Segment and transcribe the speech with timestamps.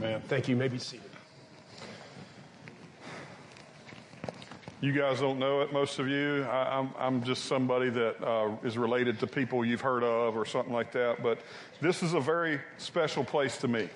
[0.00, 0.22] Amen.
[0.28, 0.54] Thank you.
[0.54, 1.10] you may be seated.
[4.80, 6.42] You guys don't know it, most of you.
[6.44, 10.38] I, am I'm, I'm just somebody that uh, is related to people you've heard of
[10.38, 11.22] or something like that.
[11.22, 11.42] But
[11.82, 13.90] this is a very special place to me.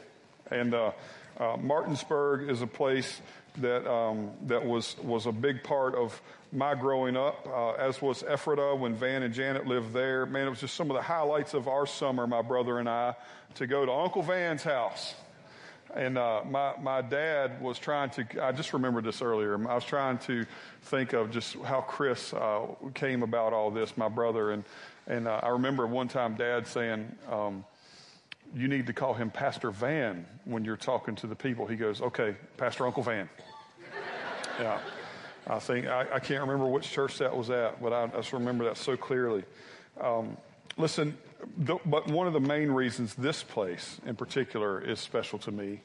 [0.51, 0.93] And uh,
[1.41, 3.23] uh, Martinsburg is a place
[3.63, 6.21] that um, that was was a big part of
[6.53, 10.27] my growing up, uh, as was Ephrata when Van and Janet lived there.
[10.27, 13.15] Man, it was just some of the highlights of our summer, my brother and I,
[13.55, 15.15] to go to Uncle Van's house
[15.95, 18.27] and uh, my my dad was trying to.
[18.43, 19.55] I just remembered this earlier.
[19.69, 20.45] I was trying to
[20.83, 23.97] think of just how Chris uh, came about all this.
[23.97, 24.65] My brother and
[25.07, 27.15] and uh, I remember one time Dad saying.
[27.31, 27.65] Um,
[28.55, 31.67] you need to call him Pastor Van when you're talking to the people.
[31.67, 33.29] He goes, okay, Pastor Uncle Van.
[34.61, 34.79] yeah.
[35.47, 38.65] I think, I, I, can't remember which church that was at, but I, just remember
[38.65, 39.45] that so clearly.
[40.01, 40.37] Um,
[40.77, 41.19] listen,
[41.57, 45.81] the, but one of the main reasons this place in particular is special to me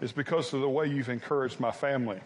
[0.00, 2.20] is because of the way you've encouraged my family.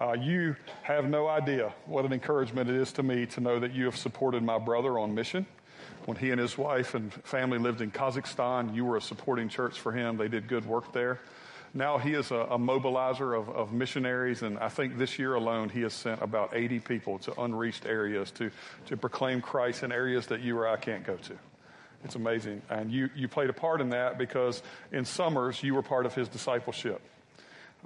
[0.00, 3.72] Uh, you have no idea what an encouragement it is to me to know that
[3.72, 5.46] you have supported my brother on mission.
[6.06, 9.80] When he and his wife and family lived in Kazakhstan, you were a supporting church
[9.80, 10.16] for him.
[10.16, 11.20] They did good work there.
[11.72, 15.68] Now he is a, a mobilizer of, of, missionaries, and I think this year alone
[15.68, 18.50] he has sent about 80 people to unreached areas to,
[18.86, 21.34] to proclaim Christ in areas that you or I can't go to.
[22.04, 22.62] It's amazing.
[22.68, 26.14] And you, you played a part in that because in summers you were part of
[26.14, 27.00] his discipleship.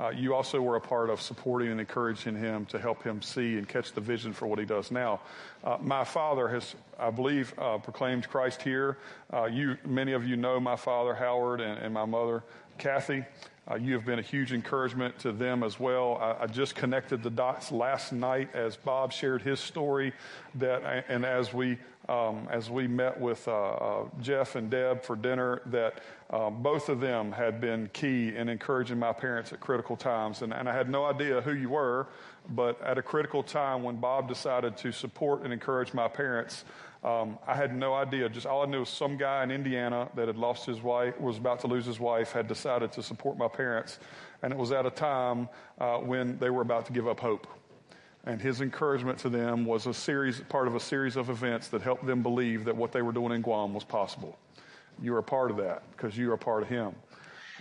[0.00, 3.56] Uh, you also were a part of supporting and encouraging him to help him see
[3.56, 5.20] and catch the vision for what he does now.
[5.64, 8.98] Uh, my father has, I believe, uh, proclaimed Christ here.
[9.32, 12.44] Uh, you, many of you know my father, Howard, and, and my mother,
[12.78, 13.24] Kathy.
[13.70, 16.16] Uh, you have been a huge encouragement to them as well.
[16.16, 20.14] I, I, just connected the dots last night as Bob shared his story
[20.54, 21.76] that, and as we,
[22.08, 26.88] um, as we met with uh, uh, Jeff and Deb for dinner, that um, both
[26.88, 30.40] of them had been key in encouraging my parents at critical times.
[30.40, 32.06] And, and I had no idea who you were,
[32.50, 36.64] but at a critical time when Bob decided to support and encourage my parents,
[37.04, 38.28] um, I had no idea.
[38.28, 41.38] Just all I knew was some guy in Indiana that had lost his wife, was
[41.38, 44.00] about to lose his wife, had decided to support my parents,
[44.42, 45.48] and it was at a time
[45.78, 47.46] uh, when they were about to give up hope.
[48.24, 51.82] And his encouragement to them was a series, part of a series of events that
[51.82, 54.36] helped them believe that what they were doing in Guam was possible.
[55.00, 56.94] You are a part of that because you are a part of him.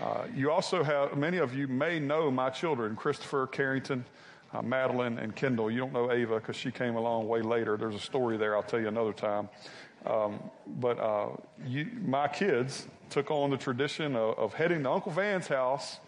[0.01, 4.03] Uh, you also have, many of you may know my children, Christopher Carrington
[4.53, 5.69] uh, Madeline and Kendall.
[5.69, 7.77] You don't know Ava because she came along way later.
[7.77, 9.49] There's a story there I'll tell you another time.
[10.05, 11.29] Um, but uh,
[11.65, 15.99] you, my kids took on the tradition of, of heading to Uncle Van's house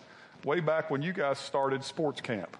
[0.46, 2.56] way back when you guys started sports camp.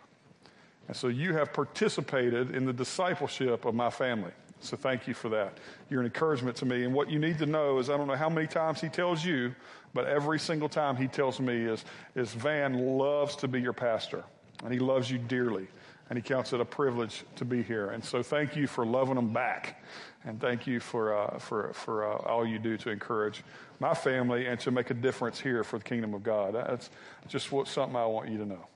[0.88, 4.32] And so you have participated in the discipleship of my family.
[4.60, 5.58] So thank you for that.
[5.90, 6.84] You're an encouragement to me.
[6.84, 9.24] And what you need to know is I don't know how many times he tells
[9.24, 9.56] you,
[9.94, 11.86] but every single time he tells me is,
[12.16, 14.26] is Van loves to be your pastor
[14.64, 15.68] and he loves you dearly
[16.10, 17.92] and he counts it a privilege to be here.
[17.92, 19.84] And so thank you for loving him back.
[20.26, 23.44] And thank you for, uh, for, for uh, all you do to encourage
[23.80, 26.56] my family and to make a difference here for the kingdom of God.
[26.56, 26.90] That's
[27.28, 28.68] just what, something I want you to know.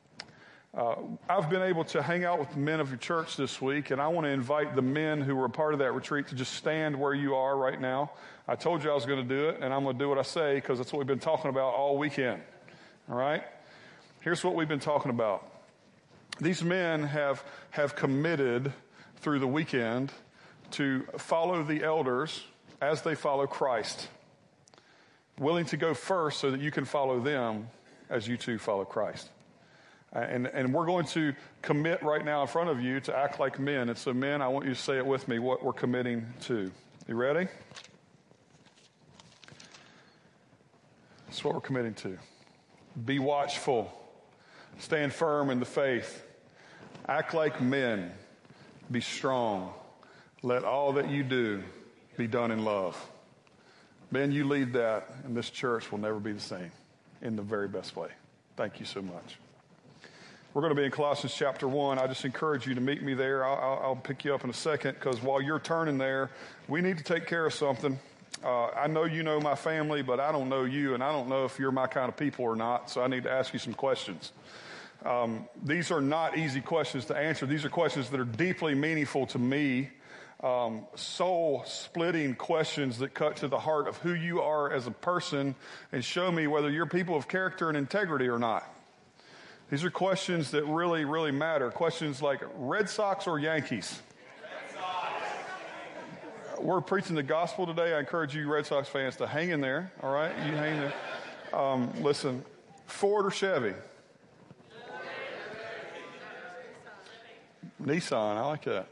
[0.76, 0.96] Uh,
[1.30, 4.02] I've been able to hang out with the men of your church this week, and
[4.02, 6.54] I want to invite the men who were a part of that retreat to just
[6.54, 8.12] stand where you are right now.
[8.48, 10.18] I told you I was going to do it, and I'm going to do what
[10.18, 12.42] I say because that's what we've been talking about all weekend.
[13.08, 13.44] All right?
[14.22, 15.53] Here's what we've been talking about
[16.40, 18.74] these men have, have committed
[19.18, 20.12] through the weekend
[20.72, 22.44] to follow the elders
[22.82, 24.08] as they follow Christ,
[25.38, 27.70] willing to go first so that you can follow them
[28.10, 29.30] as you too follow Christ.
[30.16, 33.40] Uh, and, and we're going to commit right now in front of you to act
[33.40, 33.90] like men.
[33.90, 36.72] And so, men, I want you to say it with me what we're committing to.
[37.08, 37.48] You ready?
[41.28, 42.18] That's what we're committing to.
[43.06, 44.03] Be watchful
[44.80, 46.24] Stand firm in the faith.
[47.08, 48.12] Act like men.
[48.92, 49.74] Be strong.
[50.42, 51.64] Let all that you do
[52.18, 52.98] be done in love.
[54.12, 56.72] Ben, you lead that, and this church will never be the same
[57.22, 58.10] in the very best way.
[58.56, 59.38] Thank you so much.
[60.54, 61.98] We're going to be in Colossians chapter 1.
[61.98, 63.44] I just encourage you to meet me there.
[63.44, 66.30] I'll, I'll, I'll pick you up in a second because while you're turning there,
[66.68, 67.98] we need to take care of something.
[68.44, 71.28] Uh, I know you know my family, but I don't know you, and I don't
[71.28, 73.58] know if you're my kind of people or not, so I need to ask you
[73.60, 74.32] some questions.
[75.06, 77.46] Um, these are not easy questions to answer.
[77.46, 79.90] These are questions that are deeply meaningful to me.
[80.42, 84.92] Um, soul splitting questions that cut to the heart of who you are as a
[84.92, 85.56] person
[85.94, 88.64] and show me whether you're people of character and integrity or not.
[89.70, 91.72] These are questions that really, really matter.
[91.72, 94.02] Questions like Red Sox or Yankees?
[96.60, 97.94] We're preaching the gospel today.
[97.94, 99.92] I encourage you, Red Sox fans, to hang in there.
[100.02, 100.34] All right?
[100.46, 101.60] You hang in there.
[101.60, 102.44] Um, listen,
[102.86, 103.74] Ford or Chevy?
[107.86, 108.88] Nissan, I like that.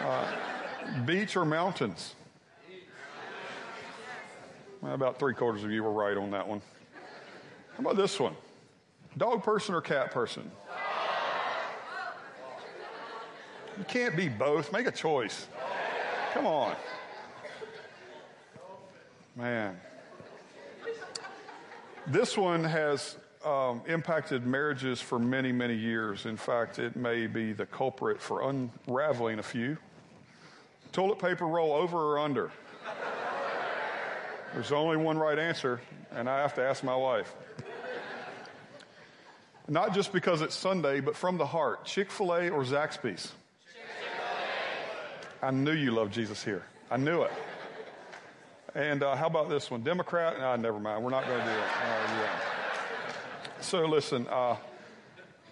[0.00, 0.26] Uh,
[1.06, 2.14] beach or mountains?
[4.80, 6.60] Well, about three quarters of you were right on that one.
[7.74, 8.34] How about this one?
[9.16, 10.50] Dog person or cat person?
[13.78, 14.72] You can't be both.
[14.72, 15.46] Make a choice.
[16.34, 16.74] Come on.
[19.36, 19.80] Man.
[22.06, 26.26] This one has um, impacted marriages for many, many years.
[26.26, 29.76] In fact, it may be the culprit for unraveling a few.
[30.92, 32.50] Toilet paper roll over or under?
[34.54, 35.80] There's only one right answer,
[36.10, 37.32] and I have to ask my wife.
[39.68, 41.84] Not just because it's Sunday, but from the heart.
[41.84, 43.32] Chick fil A or Zaxby's?
[45.42, 46.64] I knew you loved Jesus here.
[46.90, 47.32] I knew it.
[48.74, 49.82] And uh, how about this one?
[49.82, 50.38] Democrat?
[50.38, 51.04] No, never mind.
[51.04, 52.47] We're not going to do it.
[53.60, 54.56] So listen, uh,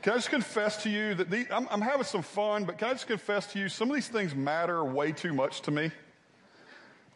[0.03, 2.93] can I just confess to you that I'm, I'm having some fun, but can I
[2.93, 5.91] just confess to you some of these things matter way too much to me?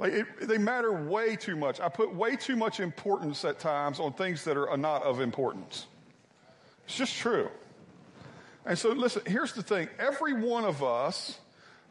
[0.01, 1.79] Like it, they matter way too much.
[1.79, 5.87] I put way too much importance at times on things that are not of importance.
[6.87, 7.49] It's just true.
[8.67, 11.39] And so, listen, here's the thing every one of us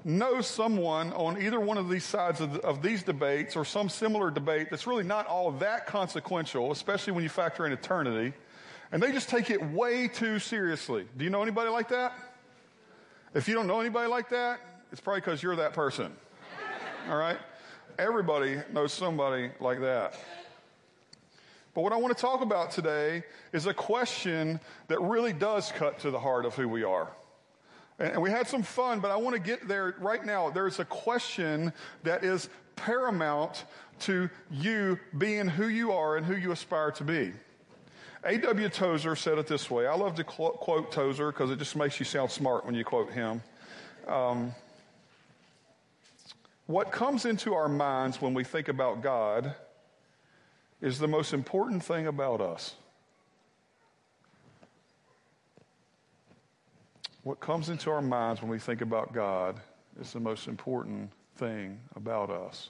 [0.04, 3.90] knows someone on either one of these sides of, the, of, these debates or some
[3.90, 8.34] similar debate that's really not all that consequential, especially when you factor in eternity,
[8.92, 11.08] and they just take it way too seriously.
[11.18, 12.14] Do you know anybody like that?
[13.34, 14.60] If you don't know anybody like that,
[14.92, 16.12] it's probably because you're that person.
[17.10, 17.38] All right?
[18.00, 20.16] Everybody knows somebody like that.
[21.74, 26.00] But what I want to talk about today is a question that really does cut
[26.00, 27.12] to the heart of who we are.
[28.00, 30.50] And we had some fun, but I want to get there right now.
[30.50, 33.66] There's a question that is paramount
[34.00, 37.34] to you being who you are and who you aspire to be.
[38.24, 38.68] A.W.
[38.70, 39.88] Tozer said it this way.
[39.88, 43.12] I love to quote Tozer because it just makes you sound smart when you quote
[43.12, 43.42] him.
[44.08, 44.54] Um,
[46.66, 49.56] what comes into our minds when we think about God
[50.82, 52.76] is the most important thing about us.
[57.24, 59.60] What comes into our minds when we think about God
[60.00, 62.70] is the most important thing about us.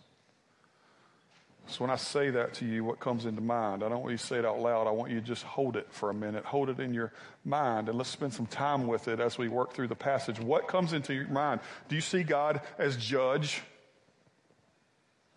[1.69, 3.83] So when I say that to you, what comes into mind?
[3.83, 4.87] I don't want you to say it out loud.
[4.87, 6.43] I want you to just hold it for a minute.
[6.43, 7.13] Hold it in your
[7.45, 10.39] mind and let's spend some time with it as we work through the passage.
[10.39, 11.61] What comes into your mind?
[11.87, 13.61] Do you see God as judge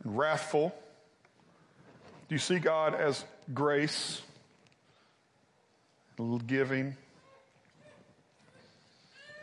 [0.03, 0.75] and wrathful?
[2.29, 4.23] Do you see God as grace,
[6.47, 6.97] giving?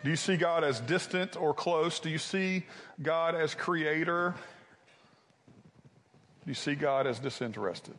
[0.03, 1.99] Do you see God as distant or close?
[1.99, 2.65] Do you see
[2.99, 4.33] God as creator?
[6.49, 7.93] You see God as disinterested?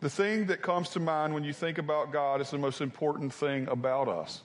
[0.00, 3.32] The thing that comes to mind when you think about God is the most important
[3.32, 4.42] thing about us.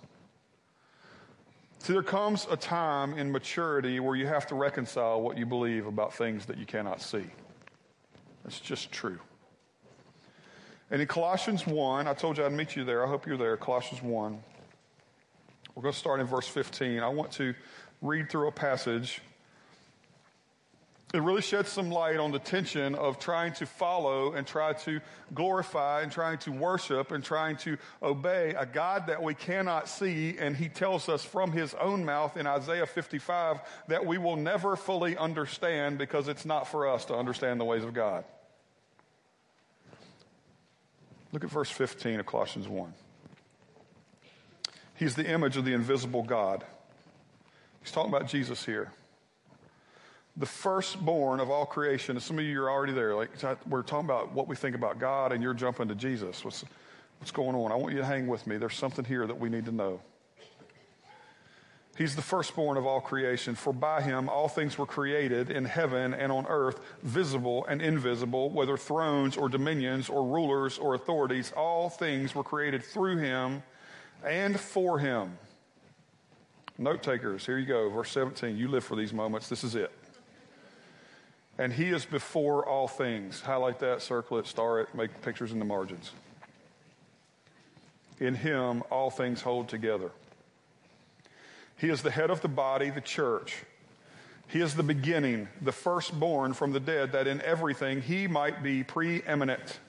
[1.79, 5.88] See, there comes a time in maturity where you have to reconcile what you believe
[5.88, 7.25] about things that you cannot see.
[8.45, 9.19] That's just true.
[10.91, 13.06] And in Colossians 1, I told you I'd meet you there.
[13.06, 13.57] I hope you're there.
[13.57, 14.39] Colossians 1.
[15.75, 17.01] We're going to start in verse 15.
[17.01, 17.53] I want to
[18.01, 19.21] read through a passage.
[21.13, 25.00] It really sheds some light on the tension of trying to follow and try to
[25.34, 30.35] glorify and trying to worship and trying to obey a God that we cannot see.
[30.38, 34.76] And he tells us from his own mouth in Isaiah 55 that we will never
[34.76, 38.26] fully understand because it's not for us to understand the ways of God.
[41.31, 42.94] Look at verse 15 of Colossians 1.
[44.95, 46.64] He's the image of the invisible God.
[47.81, 48.92] He's talking about Jesus here.
[50.37, 52.15] The firstborn of all creation.
[52.15, 53.15] And some of you are already there.
[53.15, 53.30] Like
[53.68, 56.44] we're talking about what we think about God, and you're jumping to Jesus.
[56.44, 56.65] What's,
[57.19, 57.71] what's going on?
[57.71, 58.57] I want you to hang with me.
[58.57, 60.01] There's something here that we need to know.
[61.97, 66.13] He's the firstborn of all creation, for by him all things were created in heaven
[66.13, 71.54] and on earth, visible and invisible, whether thrones or dominions or rulers or authorities.
[71.56, 73.63] All things were created through him
[74.25, 75.37] and for him.
[76.77, 77.89] Note takers, here you go.
[77.89, 78.57] Verse 17.
[78.57, 79.47] You live for these moments.
[79.47, 79.92] This is it.
[81.57, 83.42] And he is before all things.
[83.42, 86.12] Highlight that, circle it, star it, make pictures in the margins.
[88.19, 90.12] In him, all things hold together.
[91.78, 93.64] He is the head of the body, the church.
[94.47, 98.83] He is the beginning, the firstborn from the dead, that in everything he might be
[98.83, 99.80] preeminent.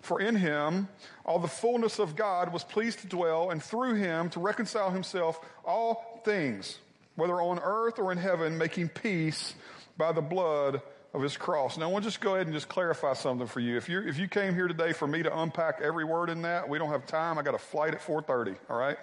[0.00, 0.88] For in him
[1.24, 5.40] all the fullness of God was pleased to dwell, and through him to reconcile himself
[5.64, 6.78] all things,
[7.16, 9.54] whether on earth or in heaven, making peace
[9.96, 10.82] by the blood
[11.12, 11.78] of his cross.
[11.78, 13.76] Now, I want to just go ahead and just clarify something for you.
[13.76, 16.68] If you if you came here today for me to unpack every word in that,
[16.68, 17.38] we don't have time.
[17.38, 18.56] I got a flight at 4:30.
[18.68, 18.98] All right.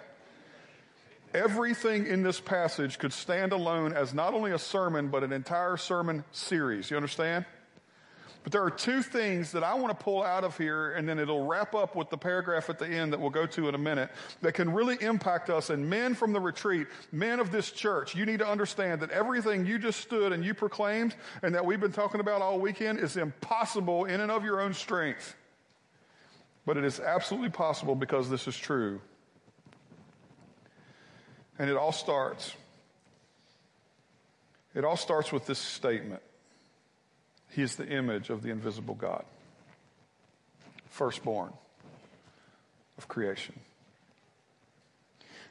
[1.34, 5.78] Everything in this passage could stand alone as not only a sermon but an entire
[5.78, 6.90] sermon series.
[6.90, 7.46] You understand?
[8.42, 11.20] But there are two things that I want to pull out of here, and then
[11.20, 13.78] it'll wrap up with the paragraph at the end that we'll go to in a
[13.78, 15.70] minute that can really impact us.
[15.70, 19.64] And men from the retreat, men of this church, you need to understand that everything
[19.64, 23.16] you just stood and you proclaimed and that we've been talking about all weekend is
[23.16, 25.36] impossible in and of your own strength.
[26.66, 29.00] But it is absolutely possible because this is true.
[31.60, 32.56] And it all starts.
[34.74, 36.22] It all starts with this statement.
[37.52, 39.24] He is the image of the invisible God,
[40.88, 41.52] firstborn
[42.96, 43.54] of creation.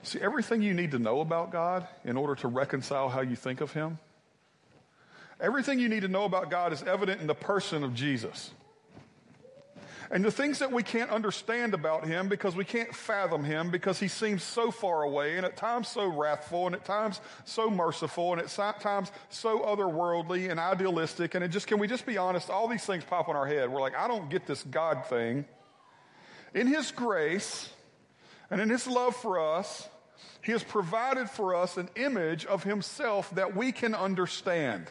[0.03, 3.61] See, everything you need to know about God in order to reconcile how you think
[3.61, 3.99] of Him,
[5.39, 8.49] everything you need to know about God is evident in the person of Jesus.
[10.13, 13.97] And the things that we can't understand about him because we can't fathom him because
[13.97, 18.33] he seems so far away and at times so wrathful and at times so merciful
[18.33, 18.49] and at
[18.81, 21.33] times so otherworldly and idealistic.
[21.33, 22.49] And it just, can we just be honest?
[22.49, 23.71] All these things pop in our head.
[23.71, 25.45] We're like, I don't get this God thing.
[26.53, 27.69] In his grace
[28.49, 29.87] and in his love for us,
[30.43, 34.87] he has provided for us an image of himself that we can understand.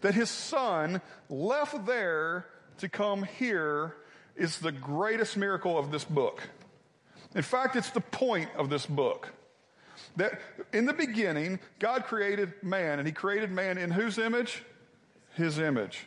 [0.00, 2.46] That his son left there
[2.80, 3.96] to come here
[4.36, 6.42] is the greatest miracle of this book.
[7.34, 9.32] In fact, it's the point of this book.
[10.16, 10.40] That
[10.72, 14.62] in the beginning, God created man, and He created man in whose image?
[15.34, 16.06] His image.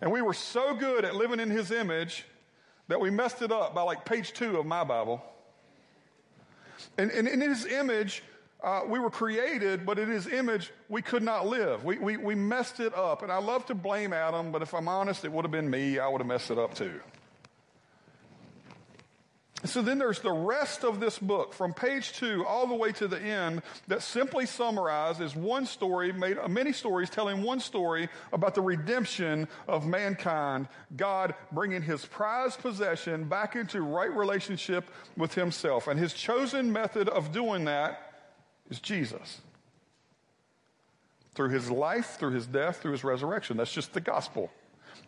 [0.00, 2.24] And we were so good at living in His image
[2.88, 5.22] that we messed it up by like page two of my Bible.
[6.98, 8.22] And, and in His image,
[8.62, 11.84] uh, we were created, but in his image, we could not live.
[11.84, 13.22] We, we, we messed it up.
[13.22, 15.98] And I love to blame Adam, but if I'm honest, it would have been me.
[15.98, 17.00] I would have messed it up too.
[19.64, 23.06] So then there's the rest of this book from page two all the way to
[23.06, 28.56] the end that simply summarizes one story, made uh, many stories telling one story about
[28.56, 30.66] the redemption of mankind.
[30.96, 35.86] God bringing his prized possession back into right relationship with himself.
[35.86, 38.11] And his chosen method of doing that
[38.72, 39.42] is Jesus.
[41.34, 43.56] Through his life, through his death, through his resurrection.
[43.56, 44.50] That's just the gospel.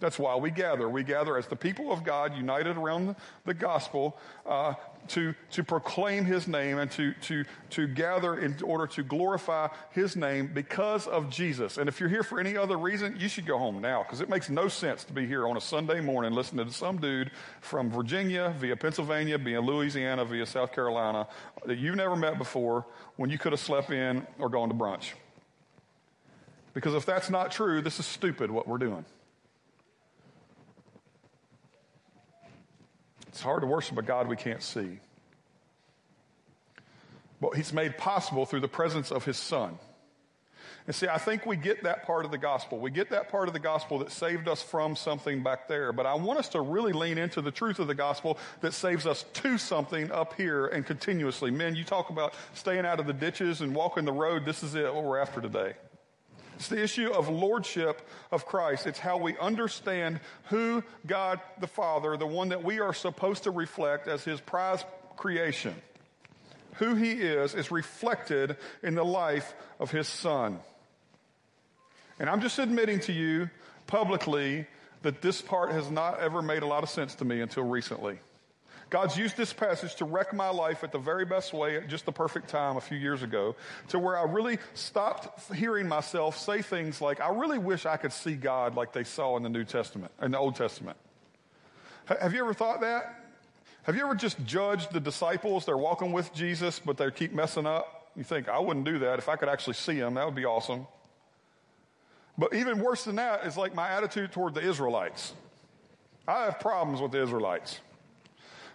[0.05, 0.87] That's why we gather.
[0.87, 4.75] We gather as the people of God united around the gospel uh,
[5.09, 10.15] to, to proclaim his name and to, to, to gather in order to glorify his
[10.15, 11.79] name because of Jesus.
[11.79, 14.29] And if you're here for any other reason, you should go home now because it
[14.29, 17.31] makes no sense to be here on a Sunday morning listening to some dude
[17.63, 21.27] from Virginia via Pennsylvania, via Louisiana, via South Carolina
[21.65, 22.85] that you've never met before
[23.17, 25.13] when you could have slept in or gone to brunch.
[26.75, 29.07] Because if that's not true, this is stupid what we're doing.
[33.35, 35.01] It's hard to worship a God we can't see.
[37.41, 39.77] But he's made possible through the presence of his son.
[40.87, 42.79] And see, I think we get that part of the gospel.
[42.79, 45.93] We get that part of the gospel that saved us from something back there.
[45.93, 49.05] But I want us to really lean into the truth of the gospel that saves
[49.05, 51.51] us to something up here and continuously.
[51.51, 54.45] Men, you talk about staying out of the ditches and walking the road.
[54.45, 55.73] This is it, what we're after today.
[56.57, 58.87] It's the issue of lordship of Christ.
[58.87, 63.51] It's how we understand who God the Father, the one that we are supposed to
[63.51, 65.75] reflect as his prized creation,
[66.75, 70.61] who he is, is reflected in the life of his son.
[72.19, 73.51] And I'm just admitting to you
[73.87, 74.67] publicly
[75.03, 78.19] that this part has not ever made a lot of sense to me until recently.
[78.95, 82.07] God's used this passage to wreck my life at the very best way at just
[82.07, 83.57] the perfect time a few years ago
[83.89, 88.13] to where I really stopped hearing myself say things like, I really wish I could
[88.13, 90.97] see God like they saw in the New Testament, in the Old Testament.
[92.05, 93.21] Have you ever thought that?
[93.83, 95.67] Have you ever just judged the disciples?
[95.67, 98.13] They're walking with Jesus, but they keep messing up.
[98.15, 99.19] You think, I wouldn't do that.
[99.19, 100.87] If I could actually see them, that would be awesome.
[102.39, 105.33] But even worse than that is like my attitude toward the Israelites.
[106.29, 107.81] I have problems with the Israelites.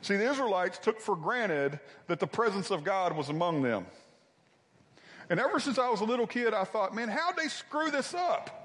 [0.01, 3.86] See, the Israelites took for granted that the presence of God was among them.
[5.29, 8.13] And ever since I was a little kid, I thought, man, how'd they screw this
[8.13, 8.56] up?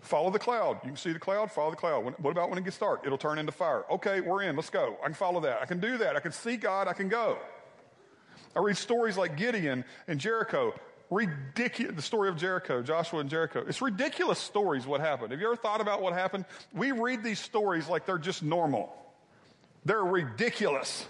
[0.00, 0.78] Follow the cloud.
[0.84, 2.04] You can see the cloud, follow the cloud.
[2.04, 3.02] When, what about when it gets dark?
[3.04, 3.84] It'll turn into fire.
[3.90, 4.54] Okay, we're in.
[4.54, 4.96] Let's go.
[5.02, 5.60] I can follow that.
[5.60, 6.14] I can do that.
[6.14, 6.86] I can see God.
[6.86, 7.38] I can go.
[8.54, 10.72] I read stories like Gideon and Jericho.
[11.10, 11.96] Ridiculous.
[11.96, 13.64] The story of Jericho, Joshua and Jericho.
[13.66, 15.32] It's ridiculous stories what happened.
[15.32, 16.44] Have you ever thought about what happened?
[16.72, 18.94] We read these stories like they're just normal.
[19.86, 21.06] They're ridiculous.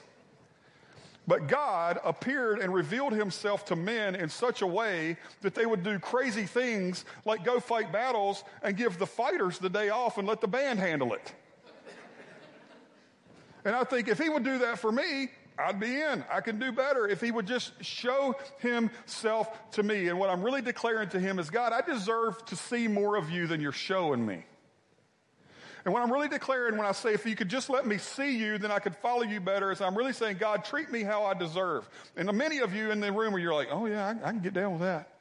[1.27, 5.83] But God appeared and revealed himself to men in such a way that they would
[5.83, 10.29] do crazy things like go fight battles and give the fighters the day off and
[10.29, 11.33] let the band handle it.
[13.65, 16.23] and I think if he would do that for me, I'd be in.
[16.31, 20.09] I can do better if he would just show himself to me.
[20.09, 23.31] And what I'm really declaring to him is God, I deserve to see more of
[23.31, 24.45] you than you're showing me.
[25.87, 28.37] And what I'm really declaring when I say, if you could just let me see
[28.37, 31.23] you, then I could follow you better, is I'm really saying, God, treat me how
[31.23, 31.89] I deserve.
[32.17, 34.41] And many of you in the room where you're like, oh, yeah, I, I can
[34.41, 35.15] get down with that.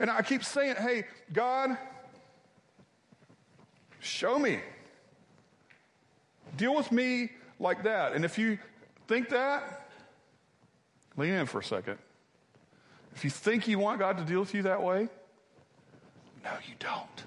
[0.00, 1.76] And I keep saying, hey, God,
[4.00, 4.60] show me.
[6.56, 8.14] Deal with me like that.
[8.14, 8.58] And if you
[9.06, 9.86] think that,
[11.18, 11.98] lean in for a second.
[13.14, 15.10] If you think you want God to deal with you that way,
[16.42, 17.24] no, you don't.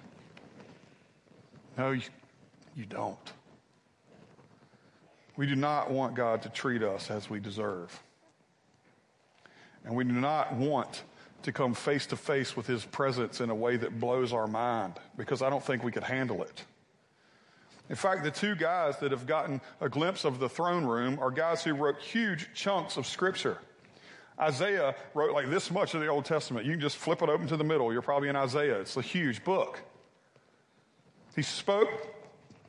[1.80, 2.02] No, you,
[2.76, 3.32] you don't.
[5.38, 7.98] We do not want God to treat us as we deserve.
[9.86, 11.04] And we do not want
[11.44, 14.96] to come face to face with his presence in a way that blows our mind
[15.16, 16.66] because I don't think we could handle it.
[17.90, 21.32] In fact, the two guys that have gotten a glimpse of the throne room are
[21.32, 23.58] guys who wrote huge chunks of scripture.
[24.38, 26.66] Isaiah wrote like this much of the Old Testament.
[26.66, 27.94] You can just flip it open to the middle.
[27.94, 28.82] You're probably in Isaiah.
[28.82, 29.82] It's a huge book.
[31.40, 31.90] He spoke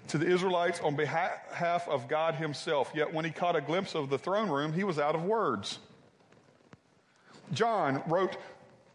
[0.06, 4.10] to the Israelites on behalf of God Himself, yet when he caught a glimpse of
[4.10, 5.80] the throne room, he was out of words.
[7.52, 8.36] John wrote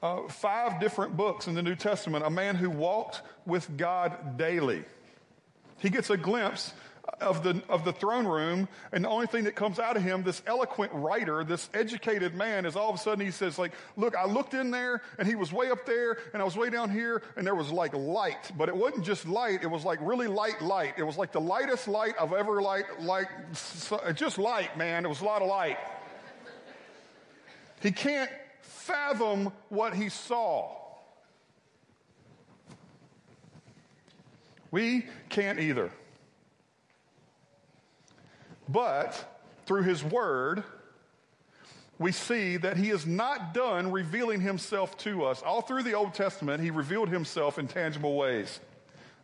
[0.02, 4.86] uh, five different books in the New Testament, a man who walked with God daily.
[5.80, 6.72] He gets a glimpse
[7.22, 10.24] of the, of the throne room, and the only thing that comes out of him,
[10.24, 14.16] this eloquent writer, this educated man, is all of a sudden he says, like, look,
[14.16, 16.90] I looked in there, and he was way up there, and I was way down
[16.90, 20.28] here, and there was like light, but it wasn't just light, it was like really
[20.28, 20.96] light light.
[20.98, 23.30] It was like the lightest light I've ever light, like,
[24.16, 25.06] just light, man.
[25.06, 25.78] It was a lot of light.
[27.82, 28.32] He can't
[28.62, 30.76] fathom what he saw.
[34.72, 35.92] We can't either.
[38.68, 40.64] But through his word,
[41.98, 45.42] we see that he is not done revealing himself to us.
[45.42, 48.60] All through the Old Testament, he revealed himself in tangible ways.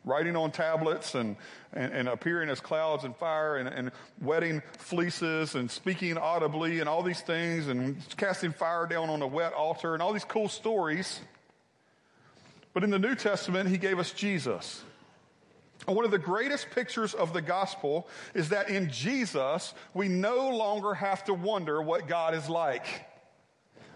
[0.04, 1.36] Writing on tablets and,
[1.74, 6.90] and, and appearing as clouds and fire and, and wetting fleeces and speaking audibly and
[6.90, 10.50] all these things and casting fire down on a wet altar and all these cool
[10.50, 11.20] stories.
[12.74, 14.84] But in the New Testament, he gave us Jesus.
[15.86, 20.94] One of the greatest pictures of the gospel is that in Jesus, we no longer
[20.94, 22.86] have to wonder what God is like.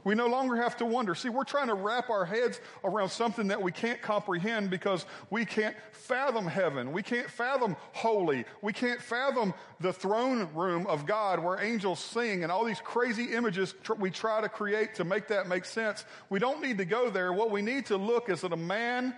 [0.05, 1.15] We no longer have to wonder.
[1.15, 5.45] See, we're trying to wrap our heads around something that we can't comprehend because we
[5.45, 6.91] can't fathom heaven.
[6.91, 8.45] We can't fathom holy.
[8.61, 13.33] We can't fathom the throne room of God where angels sing and all these crazy
[13.33, 16.05] images we try to create to make that make sense.
[16.29, 17.33] We don't need to go there.
[17.33, 19.15] What we need to look is at a man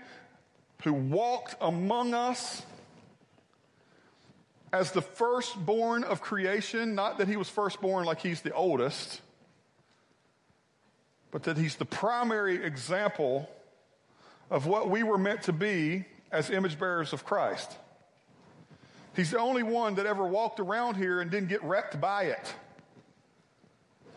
[0.83, 2.63] who walked among us
[4.71, 9.21] as the firstborn of creation, not that he was firstborn like he's the oldest,
[11.31, 13.49] but that he's the primary example
[14.49, 17.77] of what we were meant to be as image bearers of Christ.
[19.15, 22.53] He's the only one that ever walked around here and didn't get wrecked by it.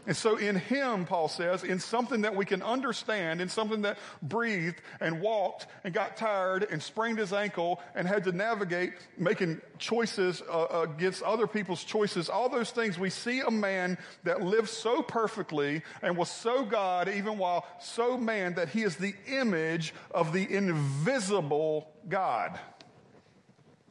[0.06, 3.98] And so, in Him, Paul says, in something that we can understand, in something that
[4.22, 9.60] breathed and walked and got tired and sprained his ankle and had to navigate making
[9.78, 14.70] choices uh, against other people's choices, all those things, we see a man that lived
[14.70, 19.92] so perfectly and was so God, even while so man, that he is the image
[20.12, 22.58] of the invisible God.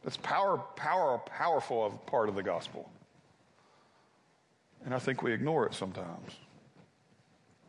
[0.04, 2.90] That's power, power, powerful part of the gospel.
[4.86, 6.34] And I think we ignore it sometimes.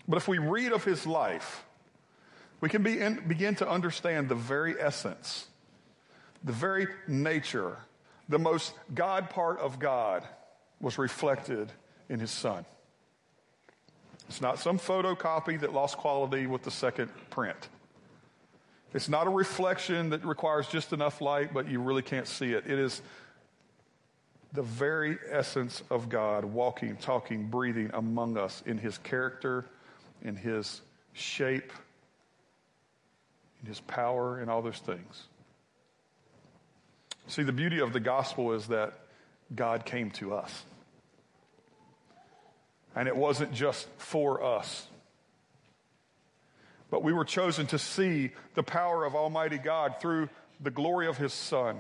[0.09, 1.65] But if we read of his life,
[2.61, 5.49] we can be in, begin to understand the very essence,
[6.45, 7.77] the very nature,
[8.29, 10.25] the most God part of God
[10.81, 11.73] was reflected
[12.09, 12.65] in his son.
[14.29, 17.69] It's not some photocopy that lost quality with the second print.
[18.93, 22.65] It's not a reflection that requires just enough light, but you really can't see it.
[22.67, 23.03] It is
[24.53, 29.65] the very essence of God walking, talking, breathing among us in his character,
[30.23, 30.81] in his
[31.13, 31.73] shape,
[33.63, 35.25] in his power, and all those things.
[37.29, 38.95] See, the beauty of the gospel is that
[39.55, 40.65] God came to us.
[42.97, 44.87] And it wasn't just for us.
[46.91, 50.29] But we were chosen to see the power of Almighty God through
[50.61, 51.79] the glory of His Son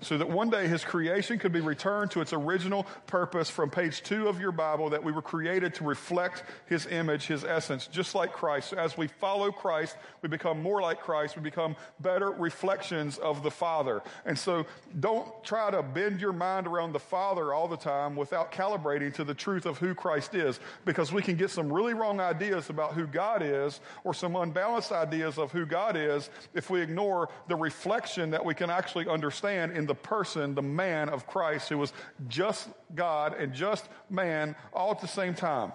[0.00, 4.02] so that one day his creation could be returned to its original purpose from page
[4.02, 8.14] two of your Bible, that we were created to reflect his image, his essence, just
[8.14, 8.70] like Christ.
[8.70, 11.36] So as we follow Christ, we become more like Christ.
[11.36, 14.02] We become better reflections of the Father.
[14.24, 14.66] And so
[15.00, 19.24] don't try to bend your mind around the Father all the time without calibrating to
[19.24, 22.94] the truth of who Christ is, because we can get some really wrong ideas about
[22.94, 27.56] who God is or some unbalanced ideas of who God is if we ignore the
[27.56, 31.92] reflection that we can actually understand in the person, the man of Christ, who was
[32.28, 35.72] just God and just man all at the same time.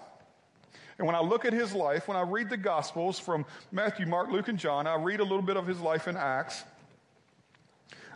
[0.98, 4.32] And when I look at his life, when I read the Gospels from Matthew, Mark,
[4.32, 6.64] Luke, and John, I read a little bit of his life in Acts.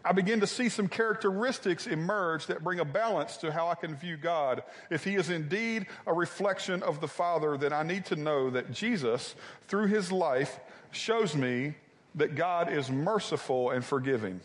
[0.05, 3.95] I begin to see some characteristics emerge that bring a balance to how I can
[3.95, 4.63] view God.
[4.89, 8.71] If he is indeed a reflection of the Father, then I need to know that
[8.71, 9.35] Jesus,
[9.67, 10.59] through his life,
[10.91, 11.75] shows me
[12.15, 14.39] that God is merciful and forgiving.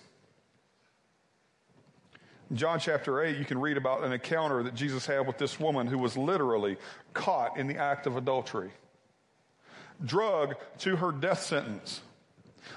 [2.52, 5.58] In John chapter 8, you can read about an encounter that Jesus had with this
[5.58, 6.76] woman who was literally
[7.14, 8.70] caught in the act of adultery,
[10.04, 12.02] drug to her death sentence.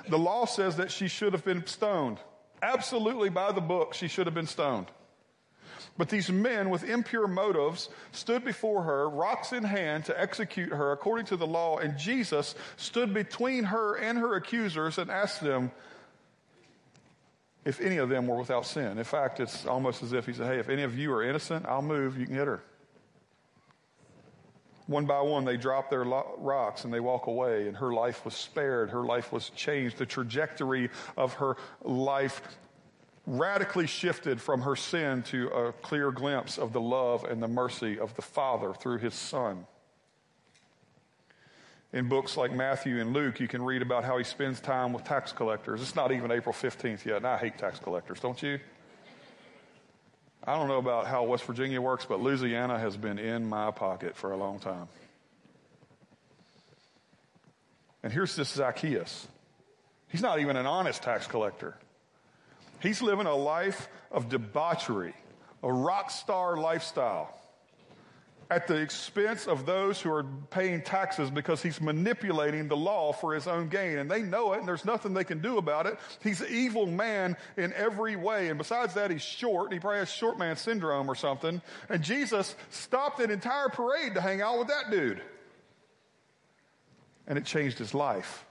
[0.08, 2.20] The law says that she should have been stoned.
[2.62, 4.88] Absolutely by the book, she should have been stoned.
[5.98, 10.94] But these men with impure motives stood before her, rocks in hand, to execute her
[10.94, 15.74] according to the law, and Jesus stood between her and her accusers and asked them,
[17.66, 18.98] if any of them were without sin.
[18.98, 21.66] In fact, it's almost as if he said, Hey, if any of you are innocent,
[21.66, 22.62] I'll move, you can hit her.
[24.88, 28.36] One by one, they drop their rocks and they walk away, and her life was
[28.36, 28.92] spared.
[28.92, 29.98] Her life was changed.
[29.98, 32.44] The trajectory of her life
[33.26, 38.00] radically shifted from her sin to a clear glimpse of the love and the mercy
[38.00, 39.66] of the Father through his Son
[41.96, 45.06] in books like Matthew and Luke, you can read about how he spends time with
[45.06, 45.82] tax collectors.
[45.82, 48.60] It's not even April 15th yet, and I hate tax collectors, don't you?
[50.44, 54.18] I don't know about how West Virginia works, but Louisiana has been in my pocket
[54.18, 54.90] for a long time.
[58.04, 59.28] And here's this Zacchaeus.
[60.10, 61.78] He's not even an honest tax collector.
[62.82, 65.16] He's living a life of debauchery,
[65.64, 67.34] a rock star lifestyle
[68.50, 73.34] at the expense of those who are paying taxes because he's manipulating the law for
[73.34, 73.98] his own gain.
[73.98, 75.98] And they know it, and there's nothing they can do about it.
[76.22, 78.50] He's an evil man in every way.
[78.50, 79.74] And besides that, he's short.
[79.74, 81.62] He probably has short man syndrome or something.
[81.90, 85.22] And Jesus stopped an entire parade to hang out with that dude.
[87.28, 88.45] And it changed his life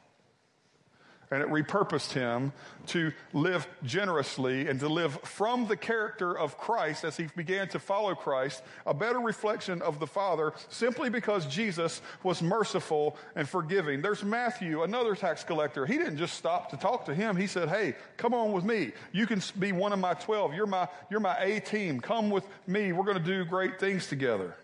[1.34, 2.52] and it repurposed him
[2.86, 7.80] to live generously and to live from the character of Christ as he began to
[7.80, 14.00] follow Christ, a better reflection of the Father, simply because Jesus was merciful and forgiving.
[14.00, 15.86] There's Matthew, another tax collector.
[15.86, 17.36] He didn't just stop to talk to him.
[17.36, 18.92] He said, Hey, come on with me.
[19.10, 20.54] You can be one of my 12.
[20.54, 21.98] You're my, you're my A team.
[21.98, 22.92] Come with me.
[22.92, 24.56] We're going to do great things together.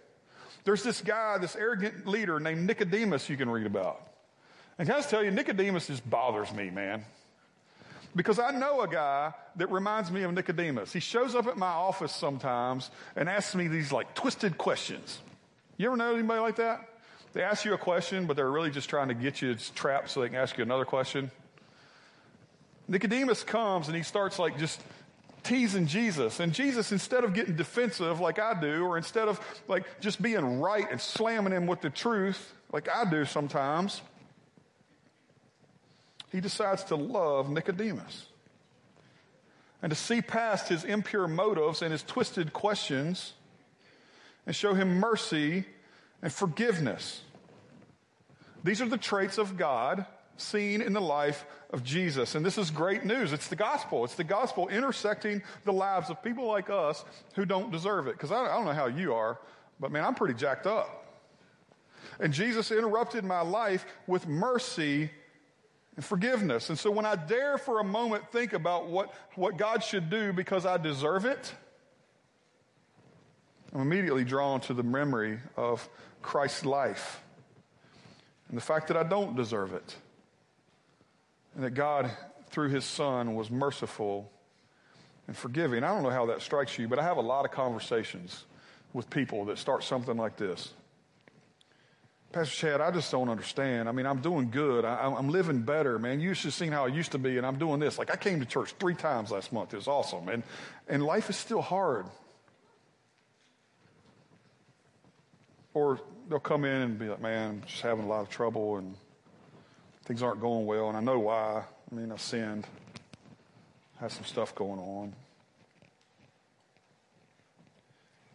[0.63, 4.10] There's this guy, this arrogant leader named Nicodemus you can read about.
[4.81, 7.05] And can I just tell you, Nicodemus just bothers me, man.
[8.17, 10.91] Because I know a guy that reminds me of Nicodemus.
[10.91, 15.19] He shows up at my office sometimes and asks me these like twisted questions.
[15.77, 16.89] You ever know anybody like that?
[17.35, 20.23] They ask you a question, but they're really just trying to get you trapped so
[20.23, 21.31] they can ask you another question.
[22.89, 24.81] Nicodemus comes and he starts like just
[25.43, 26.41] teasing Jesus.
[26.41, 30.59] And Jesus, instead of getting defensive like I do, or instead of like just being
[30.59, 34.01] right and slamming him with the truth like I do sometimes,
[36.31, 38.27] he decides to love Nicodemus
[39.83, 43.33] and to see past his impure motives and his twisted questions
[44.47, 45.65] and show him mercy
[46.23, 47.23] and forgiveness.
[48.63, 50.05] These are the traits of God
[50.37, 52.35] seen in the life of Jesus.
[52.35, 53.33] And this is great news.
[53.33, 54.05] It's the gospel.
[54.05, 58.13] It's the gospel intersecting the lives of people like us who don't deserve it.
[58.13, 59.39] Because I, don't know how you are,
[59.79, 61.07] but man, I'm pretty jacked up.
[62.19, 65.11] And Jesus interrupted my life with mercy
[65.97, 66.69] and forgiveness.
[66.69, 70.33] And so when I dare for a moment think about what, what God should do
[70.33, 71.53] because I deserve it,
[73.73, 75.89] I'm immediately drawn to the memory of
[76.23, 77.23] Christ's life
[78.49, 79.97] and the fact that I don't deserve it.
[81.55, 82.11] And that God,
[82.49, 84.31] through his Son, was merciful
[85.29, 85.85] and forgiving.
[85.85, 88.45] I don't know how that strikes you, but I have a lot of conversations
[88.93, 90.73] with people that start something like this.
[92.33, 93.89] Pastor Chad, I just don't understand.
[93.89, 94.85] I mean, I'm doing good.
[94.85, 96.21] I, am living better, man.
[96.21, 97.99] You should have seen how I used to be, and I'm doing this.
[97.99, 99.73] Like, I came to church three times last month.
[99.73, 100.29] It was awesome.
[100.29, 100.45] And,
[100.89, 102.07] and life is still hard.
[105.75, 108.77] Or they'll come in and be like, man, I'm just having a lot of trouble,
[108.77, 108.95] and
[110.05, 111.65] things aren't going well, and I know why.
[111.91, 112.65] I mean, I sinned,
[113.99, 115.13] had some stuff going on.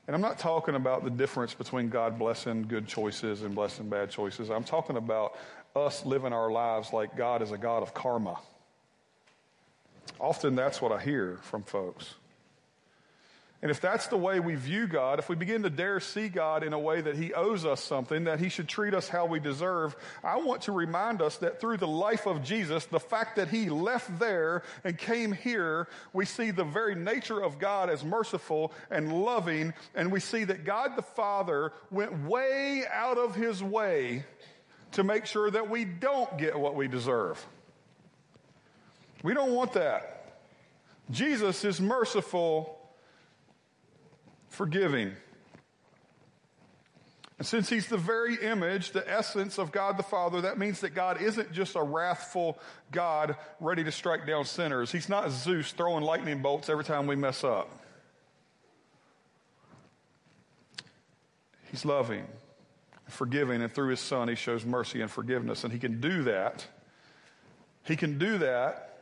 [0.07, 4.11] And I'm not talking about the difference between God blessing good choices and blessing bad
[4.11, 4.51] choices.
[4.51, 5.35] I'm talking about
[5.75, 8.39] us living our lives like God is a God of karma.
[10.19, 12.15] Often that's what I hear from folks.
[13.65, 16.63] And if that's the way we view God, if we begin to dare see God
[16.63, 19.39] in a way that He owes us something, that He should treat us how we
[19.39, 23.47] deserve, I want to remind us that through the life of Jesus, the fact that
[23.47, 28.71] He left there and came here, we see the very nature of God as merciful
[28.91, 34.25] and loving, and we see that God the Father went way out of His way
[34.91, 37.43] to make sure that we don't get what we deserve.
[39.23, 40.11] We don't want that.
[41.09, 42.74] Jesus is merciful
[44.55, 45.11] forgiving.
[47.37, 50.91] And since he's the very image, the essence of God the Father, that means that
[50.91, 52.57] God isn't just a wrathful
[52.91, 54.91] God ready to strike down sinners.
[54.91, 57.69] He's not Zeus throwing lightning bolts every time we mess up.
[61.71, 62.25] He's loving,
[63.09, 65.65] forgiving, and through his Son, he shows mercy and forgiveness.
[65.65, 66.65] And he can do that.
[67.83, 68.94] He can do that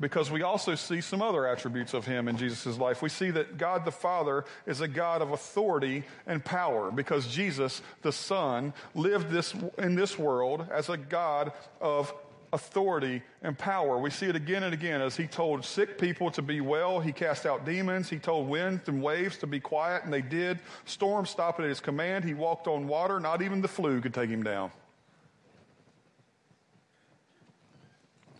[0.00, 3.02] because we also see some other attributes of him in Jesus' life.
[3.02, 7.82] We see that God the Father is a God of authority and power because Jesus,
[8.02, 12.12] the Son, lived this, in this world as a God of
[12.52, 13.96] authority and power.
[13.98, 17.00] We see it again and again as he told sick people to be well.
[17.00, 18.10] He cast out demons.
[18.10, 20.58] He told winds and waves to be quiet, and they did.
[20.84, 22.24] Storms stopped at his command.
[22.24, 23.18] He walked on water.
[23.18, 24.70] Not even the flu could take him down.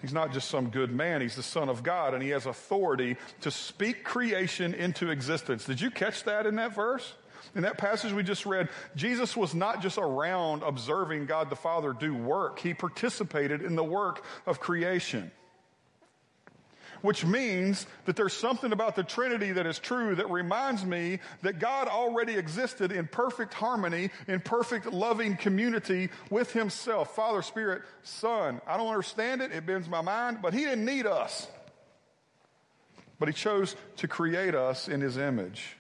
[0.02, 3.16] He's not just some good man, he's the Son of God, and he has authority
[3.40, 5.64] to speak creation into existence.
[5.64, 7.14] Did you catch that in that verse?
[7.54, 11.92] In that passage we just read, Jesus was not just around observing God the Father
[11.92, 15.30] do work, he participated in the work of creation
[17.02, 21.58] which means that there's something about the Trinity that is true that reminds me that
[21.58, 27.14] God already existed in perfect harmony, in perfect loving community with Himself.
[27.14, 28.60] Father, Spirit, Son.
[28.66, 29.52] I don't understand it.
[29.52, 31.48] It bends my mind, but He didn't need us.
[33.18, 35.76] But He chose to create us in His image.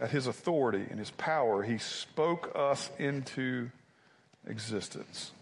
[0.00, 3.70] At His authority and His power, He spoke us into
[4.46, 5.32] existence.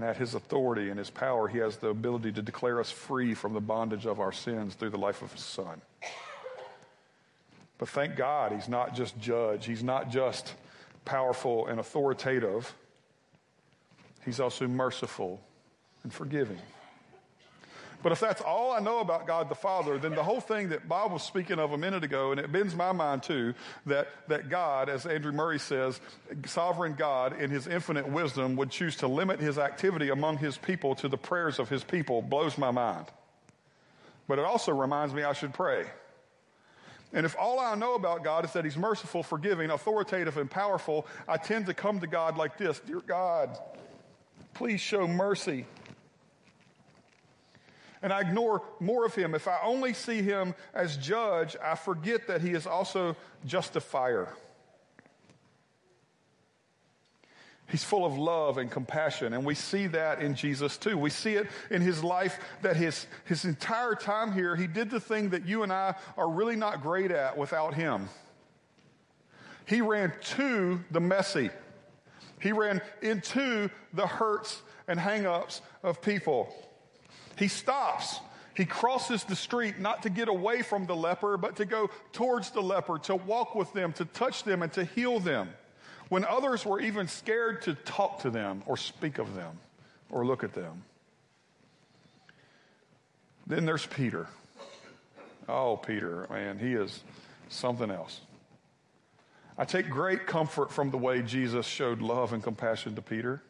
[0.00, 3.34] And at his authority and his power, he has the ability to declare us free
[3.34, 5.82] from the bondage of our sins through the life of his son.
[7.76, 10.54] But thank God, he's not just judge, he's not just
[11.04, 12.74] powerful and authoritative,
[14.24, 15.38] he's also merciful
[16.02, 16.60] and forgiving.
[18.02, 20.88] But if that's all I know about God the Father, then the whole thing that
[20.88, 23.54] Bob was speaking of a minute ago, and it bends my mind too,
[23.86, 26.00] that, that God, as Andrew Murray says,
[26.46, 30.94] sovereign God in his infinite wisdom would choose to limit his activity among his people
[30.96, 33.06] to the prayers of his people blows my mind.
[34.26, 35.86] But it also reminds me I should pray.
[37.12, 41.06] And if all I know about God is that He's merciful, forgiving, authoritative, and powerful,
[41.26, 43.58] I tend to come to God like this Dear God,
[44.54, 45.66] please show mercy
[48.02, 49.34] and I ignore more of him.
[49.34, 54.28] If I only see him as judge, I forget that he is also justifier.
[57.70, 60.98] He's full of love and compassion, and we see that in Jesus too.
[60.98, 64.98] We see it in his life that his, his entire time here, he did the
[64.98, 68.08] thing that you and I are really not great at without him.
[69.66, 71.50] He ran to the messy.
[72.40, 76.52] He ran into the hurts and hangups of people.
[77.40, 78.20] He stops.
[78.54, 82.50] He crosses the street not to get away from the leper, but to go towards
[82.50, 85.48] the leper, to walk with them, to touch them, and to heal them.
[86.10, 89.58] When others were even scared to talk to them or speak of them
[90.10, 90.84] or look at them.
[93.46, 94.26] Then there's Peter.
[95.48, 97.02] Oh, Peter, man, he is
[97.48, 98.20] something else.
[99.56, 103.42] I take great comfort from the way Jesus showed love and compassion to Peter.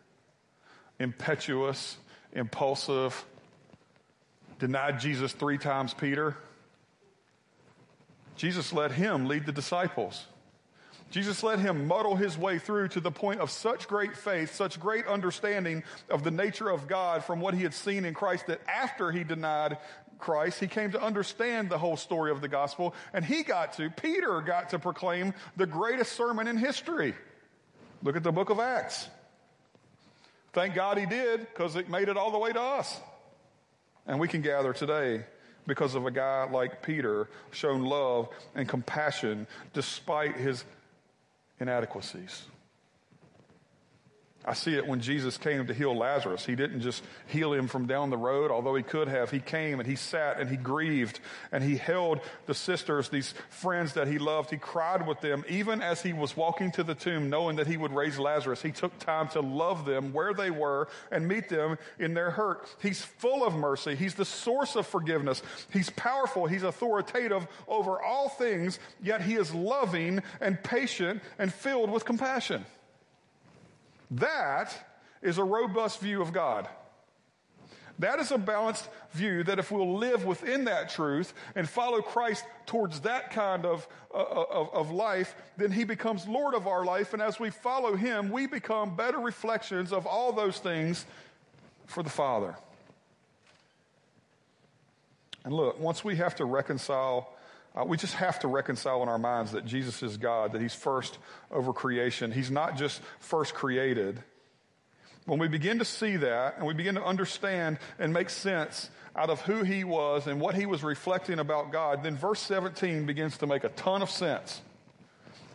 [1.00, 1.96] Impetuous,
[2.32, 3.24] impulsive,
[4.60, 6.36] denied Jesus three times, Peter.
[8.36, 10.24] Jesus let him lead the disciples.
[11.10, 14.78] Jesus let him muddle his way through to the point of such great faith, such
[14.78, 18.60] great understanding of the nature of God from what he had seen in Christ that
[18.68, 19.78] after he denied
[20.18, 23.90] Christ, he came to understand the whole story of the gospel and he got to,
[23.90, 27.14] Peter got to proclaim the greatest sermon in history.
[28.04, 29.08] Look at the book of Acts.
[30.52, 33.00] Thank God he did because it made it all the way to us.
[34.10, 35.22] And we can gather today
[35.68, 40.64] because of a guy like Peter shown love and compassion despite his
[41.60, 42.46] inadequacies.
[44.42, 46.46] I see it when Jesus came to heal Lazarus.
[46.46, 49.30] He didn't just heal him from down the road, although he could have.
[49.30, 51.20] He came and he sat and he grieved
[51.52, 54.50] and he held the sisters, these friends that he loved.
[54.50, 57.76] He cried with them, even as he was walking to the tomb, knowing that he
[57.76, 58.62] would raise Lazarus.
[58.62, 62.66] He took time to love them where they were and meet them in their hurt.
[62.80, 63.94] He's full of mercy.
[63.94, 65.42] He's the source of forgiveness.
[65.70, 66.46] He's powerful.
[66.46, 72.64] He's authoritative over all things, yet he is loving and patient and filled with compassion.
[74.10, 74.74] That
[75.22, 76.68] is a robust view of God.
[78.00, 82.44] That is a balanced view that if we'll live within that truth and follow Christ
[82.64, 87.12] towards that kind of, uh, of, of, life, then He becomes Lord of our life.
[87.12, 91.04] And as we follow Him, we become better reflections of all those things
[91.84, 92.56] for the Father.
[95.44, 97.34] And look, once we have to reconcile
[97.74, 100.74] uh, we just have to reconcile in our minds that Jesus is God, that He's
[100.74, 101.18] first
[101.50, 102.32] over creation.
[102.32, 104.22] He's not just first created.
[105.26, 109.30] When we begin to see that and we begin to understand and make sense out
[109.30, 113.38] of who He was and what He was reflecting about God, then verse 17 begins
[113.38, 114.62] to make a ton of sense.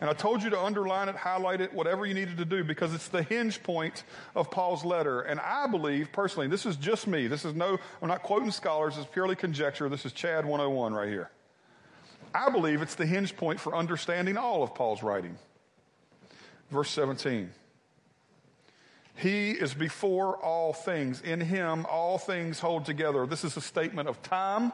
[0.00, 2.94] And I told you to underline it, highlight it, whatever you needed to do, because
[2.94, 5.22] it's the hinge point of Paul's letter.
[5.22, 7.28] And I believe, personally, this is just me.
[7.28, 9.88] This is no, I'm not quoting scholars, it's purely conjecture.
[9.88, 11.30] This is Chad 101 right here.
[12.34, 15.36] I believe it's the hinge point for understanding all of Paul's writing.
[16.70, 17.50] Verse 17.
[19.16, 21.22] He is before all things.
[21.22, 23.26] In him, all things hold together.
[23.26, 24.72] This is a statement of time.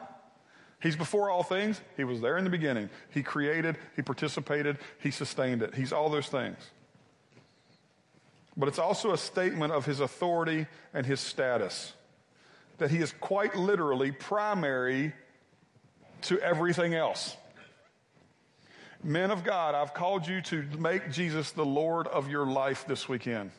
[0.81, 1.79] He's before all things.
[1.95, 2.89] He was there in the beginning.
[3.09, 5.73] He created, he participated, he sustained it.
[5.75, 6.57] He's all those things.
[8.57, 11.93] But it's also a statement of his authority and his status.
[12.79, 15.13] That he is quite literally primary
[16.23, 17.37] to everything else.
[19.03, 23.09] Men of God, I've called you to make Jesus the Lord of your life this
[23.09, 23.51] weekend.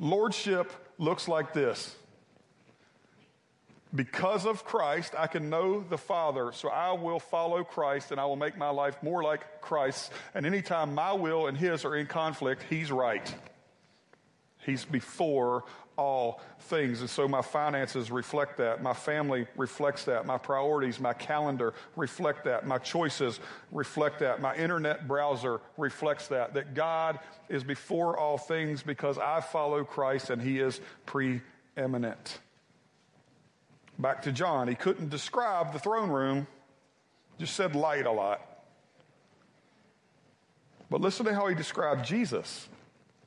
[0.00, 1.94] Lordship looks like this.
[3.94, 8.26] Because of Christ, I can know the Father, so I will follow Christ and I
[8.26, 10.10] will make my life more like Christ's.
[10.34, 13.32] And anytime my will and His are in conflict, He's right.
[14.64, 15.64] He's before
[15.96, 17.00] all things.
[17.00, 18.82] And so my finances reflect that.
[18.82, 20.26] My family reflects that.
[20.26, 22.66] My priorities, my calendar reflect that.
[22.66, 23.40] My choices
[23.72, 24.40] reflect that.
[24.40, 26.54] My internet browser reflects that.
[26.54, 32.38] That God is before all things because I follow Christ and he is preeminent.
[33.98, 34.68] Back to John.
[34.68, 36.46] He couldn't describe the throne room,
[37.38, 38.42] just said light a lot.
[40.90, 42.68] But listen to how he described Jesus,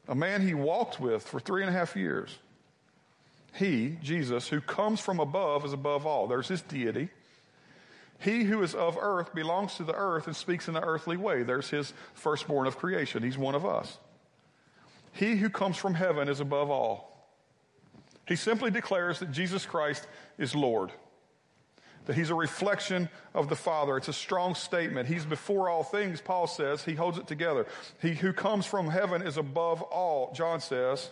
[0.08, 2.38] a man he walked with for three and a half years.
[3.54, 6.28] He, Jesus, who comes from above is above all.
[6.28, 7.10] There's his deity.
[8.20, 11.44] He who is of earth belongs to the earth and speaks in the earthly way.
[11.44, 13.24] There's his firstborn of creation.
[13.24, 13.98] He's one of us.
[15.14, 17.10] He who comes from heaven is above all.
[18.28, 20.06] He simply declares that Jesus Christ
[20.38, 20.92] is Lord,
[22.06, 23.98] that he's a reflection of the Father.
[23.98, 25.08] It's a strong statement.
[25.08, 26.84] He's before all things, Paul says.
[26.84, 27.66] He holds it together.
[28.02, 31.10] He who comes from heaven is above all, John says.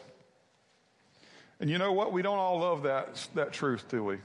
[1.60, 2.13] And you know what?
[2.13, 4.17] We don't all love that, that truth, do we?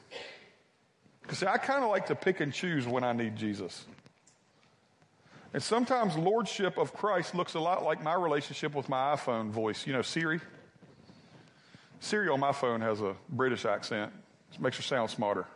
[1.23, 3.85] Because I kind of like to pick and choose when I need Jesus.
[5.55, 9.87] And sometimes lordship of Christ looks a lot like my relationship with my iPhone voice.
[9.87, 10.41] You know, Siri.
[12.01, 14.13] Siri on my phone has a British accent.
[14.53, 15.47] It makes her sound smarter.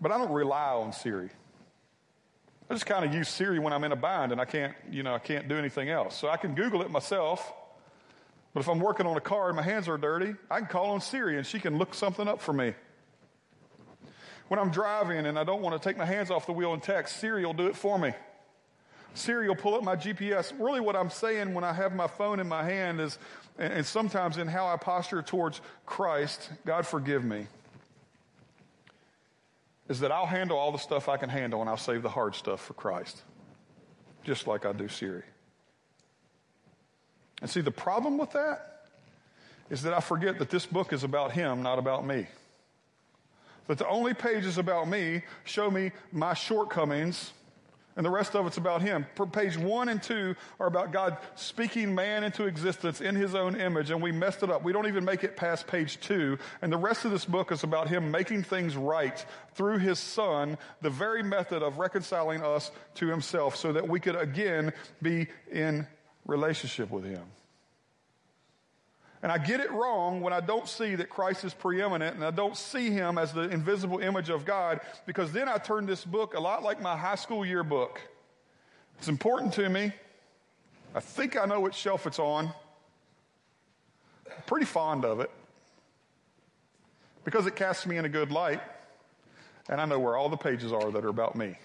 [0.00, 1.30] But I don't rely on Siri.
[2.68, 5.02] I just kind of use Siri when I'm in a bind and I can't, you
[5.02, 6.16] know, I can't do anything else.
[6.16, 7.52] So I can Google it myself
[8.54, 10.90] but if I'm working on a car and my hands are dirty, I can call
[10.90, 12.74] on Siri and she can look something up for me.
[14.48, 16.82] When I'm driving and I don't want to take my hands off the wheel and
[16.82, 18.12] text, Siri will do it for me.
[19.14, 20.52] Siri will pull up my GPS.
[20.58, 23.18] Really, what I'm saying when I have my phone in my hand is,
[23.58, 27.46] and sometimes in how I posture towards Christ, God forgive me,
[29.88, 32.34] is that I'll handle all the stuff I can handle and I'll save the hard
[32.34, 33.22] stuff for Christ,
[34.24, 35.22] just like I do Siri.
[37.42, 38.86] And see, the problem with that
[39.68, 42.26] is that I forget that this book is about him, not about me.
[43.66, 47.32] That the only pages about me show me my shortcomings,
[47.96, 49.06] and the rest of it's about him.
[49.32, 53.90] Page one and two are about God speaking man into existence in his own image,
[53.90, 54.62] and we messed it up.
[54.62, 56.38] We don't even make it past page two.
[56.62, 59.24] And the rest of this book is about him making things right
[59.54, 64.16] through his son, the very method of reconciling us to himself, so that we could
[64.16, 64.72] again
[65.02, 65.86] be in
[66.26, 67.22] relationship with Him.
[69.22, 72.32] And I get it wrong when I don't see that Christ is preeminent and I
[72.32, 76.34] don't see Him as the invisible image of God because then I turn this book
[76.34, 78.00] a lot like my high school yearbook.
[78.98, 79.92] It's important to me.
[80.94, 82.52] I think I know which shelf it's on.
[84.46, 85.30] pretty fond of it
[87.24, 88.60] because it casts me in a good light,
[89.68, 91.56] and I know where all the pages are that are about me.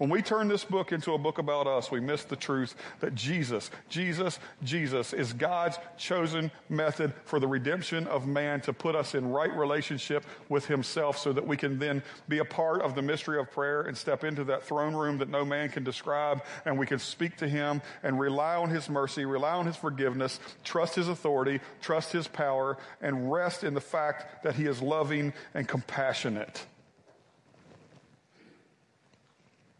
[0.00, 3.14] When we turn this book into a book about us, we miss the truth that
[3.14, 9.14] Jesus, Jesus, Jesus is God's chosen method for the redemption of man to put us
[9.14, 13.02] in right relationship with himself so that we can then be a part of the
[13.02, 16.78] mystery of prayer and step into that throne room that no man can describe and
[16.78, 20.94] we can speak to him and rely on his mercy, rely on his forgiveness, trust
[20.94, 25.68] his authority, trust his power, and rest in the fact that he is loving and
[25.68, 26.64] compassionate.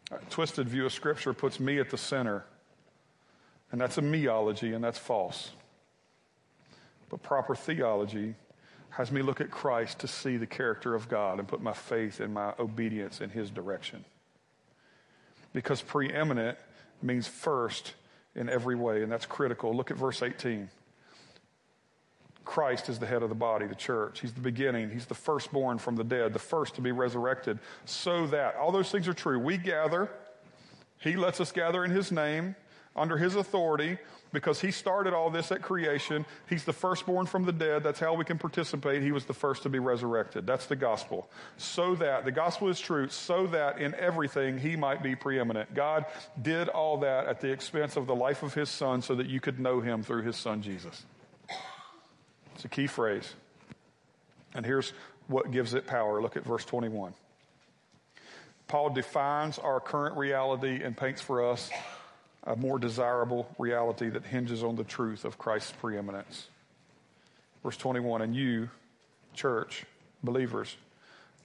[0.29, 2.43] twisted view of Scripture puts me at the center,
[3.71, 5.51] and that's a meology, and that's false.
[7.09, 8.35] But proper theology
[8.91, 12.19] has me look at Christ to see the character of God and put my faith
[12.19, 14.03] and my obedience in His direction.
[15.53, 16.57] Because preeminent
[17.01, 17.93] means first
[18.35, 19.75] in every way, and that's critical.
[19.75, 20.69] Look at verse 18.
[22.43, 24.19] Christ is the head of the body, the church.
[24.19, 24.89] He's the beginning.
[24.89, 28.91] He's the firstborn from the dead, the first to be resurrected, so that all those
[28.91, 29.39] things are true.
[29.39, 30.09] We gather,
[30.99, 32.55] He lets us gather in His name,
[32.95, 33.99] under His authority,
[34.33, 36.25] because He started all this at creation.
[36.49, 37.83] He's the firstborn from the dead.
[37.83, 39.03] That's how we can participate.
[39.03, 40.47] He was the first to be resurrected.
[40.47, 41.29] That's the gospel.
[41.57, 45.73] So that, the gospel is true, so that in everything He might be preeminent.
[45.73, 46.05] God
[46.41, 49.39] did all that at the expense of the life of His Son so that you
[49.39, 51.05] could know Him through His Son Jesus.
[52.61, 53.33] It's a key phrase.
[54.53, 54.93] And here's
[55.25, 56.21] what gives it power.
[56.21, 57.15] Look at verse 21.
[58.67, 61.71] Paul defines our current reality and paints for us
[62.43, 66.49] a more desirable reality that hinges on the truth of Christ's preeminence.
[67.63, 68.69] Verse 21 And you,
[69.33, 69.83] church,
[70.23, 70.77] believers,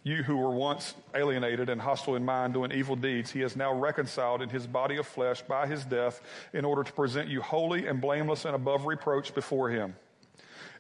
[0.03, 3.73] you who were once alienated and hostile in mind, doing evil deeds, he has now
[3.73, 6.21] reconciled in his body of flesh by his death
[6.53, 9.95] in order to present you holy and blameless and above reproach before him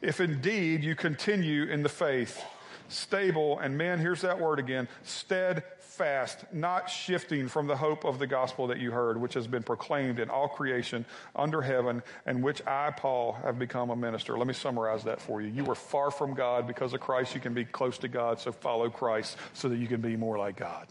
[0.01, 2.42] if indeed you continue in the faith,
[2.88, 8.26] stable, and man, here's that word again, steadfast, not shifting from the hope of the
[8.26, 12.64] gospel that you heard, which has been proclaimed in all creation under heaven, and which
[12.66, 14.36] I, Paul, have become a minister.
[14.36, 15.49] Let me summarize that for you.
[15.49, 16.66] You were far from God.
[16.66, 19.86] Because of Christ, you can be close to God, so follow Christ so that you
[19.86, 20.86] can be more like God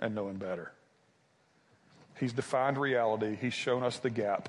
[0.00, 0.72] and know Him better.
[2.18, 4.48] He's defined reality, He's shown us the gap,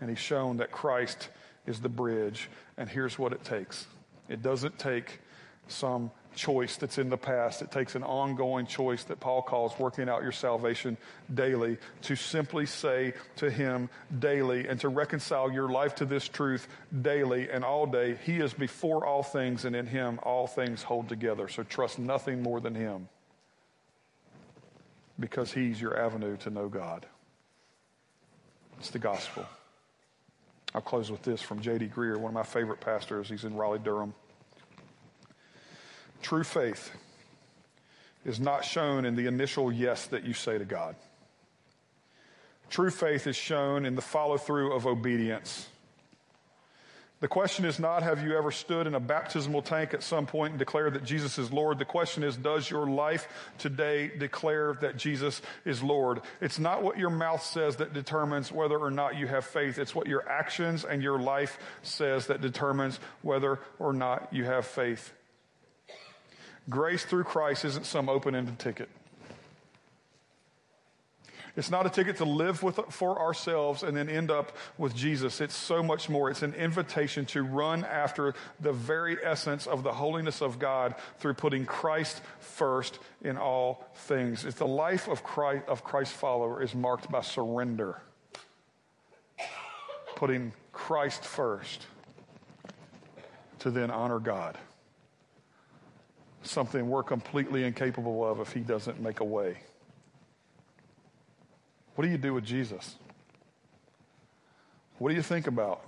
[0.00, 1.28] and He's shown that Christ
[1.66, 2.48] is the bridge.
[2.76, 3.86] And here's what it takes
[4.28, 5.20] it doesn't take
[5.68, 7.62] some choice that's in the past.
[7.62, 10.96] It takes an ongoing choice that Paul calls working out your salvation
[11.34, 13.88] daily to simply say to him
[14.18, 16.68] daily and to reconcile your life to this truth
[17.02, 18.18] daily and all day.
[18.24, 21.48] He is before all things and in him all things hold together.
[21.48, 23.08] So trust nothing more than him
[25.18, 27.06] because he's your avenue to know God.
[28.78, 29.46] It's the gospel.
[30.74, 31.88] I'll close with this from J.D.
[31.88, 33.28] Greear, one of my favorite pastors.
[33.28, 34.14] He's in Raleigh, Durham.
[36.22, 36.90] True faith
[38.24, 40.94] is not shown in the initial yes that you say to God.
[42.70, 45.68] True faith is shown in the follow through of obedience.
[47.22, 50.50] The question is not, have you ever stood in a baptismal tank at some point
[50.54, 51.78] and declared that Jesus is Lord?
[51.78, 56.22] The question is, does your life today declare that Jesus is Lord?
[56.40, 59.78] It's not what your mouth says that determines whether or not you have faith.
[59.78, 64.66] It's what your actions and your life says that determines whether or not you have
[64.66, 65.12] faith.
[66.68, 68.88] Grace through Christ isn't some open ended ticket.
[71.54, 75.40] It's not a ticket to live with, for ourselves and then end up with Jesus.
[75.40, 76.30] It's so much more.
[76.30, 81.34] It's an invitation to run after the very essence of the holiness of God through
[81.34, 84.46] putting Christ first in all things.
[84.46, 88.00] It's the life of Christ, of Christ's follower is marked by surrender.
[90.16, 91.86] Putting Christ first
[93.58, 94.56] to then honor God.
[96.44, 99.58] Something we're completely incapable of if He doesn't make a way.
[101.94, 102.96] What do you do with Jesus?
[104.98, 105.84] What do you think about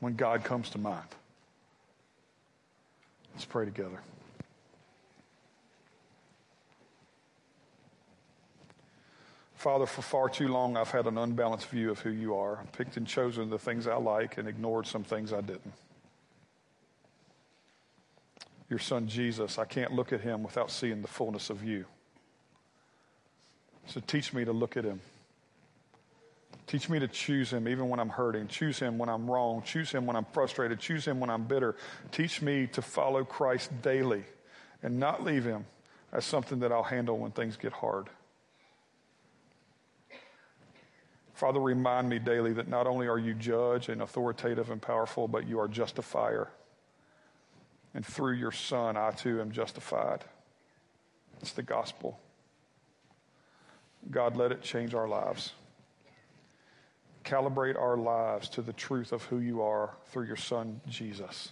[0.00, 1.08] when God comes to mind?
[3.34, 4.00] Let's pray together.
[9.56, 12.58] Father, for far too long I've had an unbalanced view of who you are.
[12.58, 15.72] I've picked and chosen the things I like and ignored some things I didn't.
[18.68, 21.86] Your son Jesus, I can't look at him without seeing the fullness of you.
[23.86, 25.00] So teach me to look at him.
[26.66, 28.48] Teach me to choose him even when I'm hurting.
[28.48, 29.62] Choose him when I'm wrong.
[29.62, 30.80] Choose him when I'm frustrated.
[30.80, 31.76] Choose him when I'm bitter.
[32.10, 34.24] Teach me to follow Christ daily
[34.82, 35.66] and not leave him
[36.12, 38.08] as something that I'll handle when things get hard.
[41.34, 45.46] Father, remind me daily that not only are you judge and authoritative and powerful, but
[45.46, 46.48] you are justifier.
[47.92, 50.24] And through your Son, I too am justified.
[51.40, 52.18] It's the gospel.
[54.10, 55.52] God, let it change our lives.
[57.24, 61.50] Calibrate our lives to the truth of who you are through your Son, Jesus,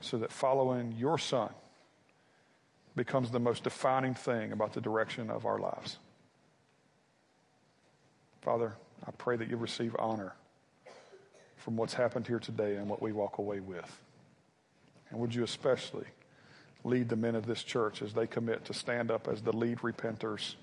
[0.00, 1.50] so that following your Son
[2.94, 5.98] becomes the most defining thing about the direction of our lives.
[8.42, 8.74] Father,
[9.06, 10.34] I pray that you receive honor
[11.56, 14.00] from what's happened here today and what we walk away with.
[15.10, 16.06] And would you especially
[16.84, 19.78] lead the men of this church as they commit to stand up as the lead
[19.78, 20.54] repenters,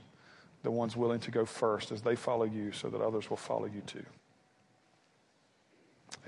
[0.64, 3.66] the ones willing to go first as they follow you so that others will follow
[3.66, 4.06] you too.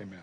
[0.00, 0.22] Amen.